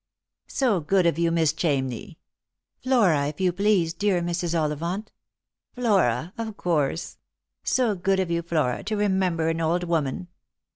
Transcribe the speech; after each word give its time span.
"So 0.47 0.79
good 0.79 1.05
of 1.05 1.19
you, 1.19 1.29
Miss 1.29 1.53
Chamney 1.53 2.17
""Flora, 2.81 3.27
if 3.27 3.39
you 3.39 3.53
please, 3.53 3.93
dear 3.93 4.19
Mrs. 4.19 4.59
Ollivant."" 4.59 5.11
Flora, 5.75 6.33
of 6.39 6.57
course. 6.57 7.19
So 7.63 7.93
good 7.93 8.19
of 8.19 8.31
you, 8.31 8.41
Flora, 8.41 8.83
to 8.85 8.97
remember 8.97 9.49
an 9.49 9.61
old 9.61 9.83
woman." 9.83 10.27